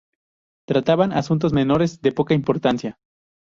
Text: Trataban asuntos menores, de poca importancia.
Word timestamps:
Trataban 0.67 1.11
asuntos 1.13 1.53
menores, 1.53 2.01
de 2.01 2.11
poca 2.11 2.33
importancia. 2.33 2.95